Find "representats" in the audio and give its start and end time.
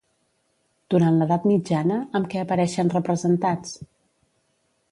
2.97-3.77